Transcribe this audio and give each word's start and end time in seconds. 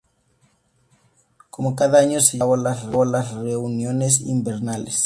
Como 1.51 1.75
cada 1.75 1.99
año 1.99 2.21
se 2.21 2.39
llevaron 2.39 2.65
a 2.65 2.75
cabo 2.75 3.05
las 3.05 3.33
reuniones 3.35 4.21
invernales. 4.21 4.99